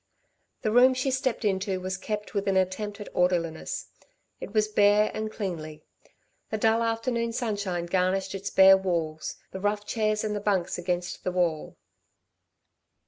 [0.63, 3.89] The room she stepped into was kept with an attempt at orderliness.
[4.39, 5.83] It was bare and cleanly.
[6.49, 11.23] The dull afternoon sunshine garnished its bare walls, the rough chairs and the bunks against
[11.23, 11.77] the wall.